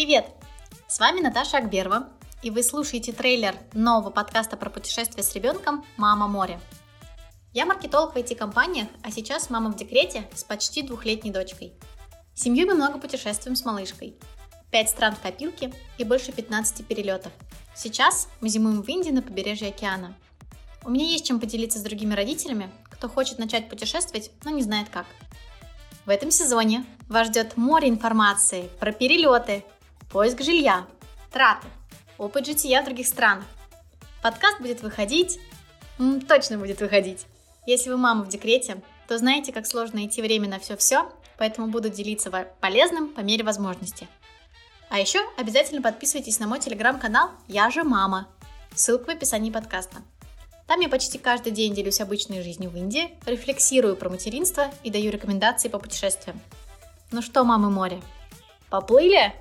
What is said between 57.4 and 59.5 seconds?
мамы море, поплыли?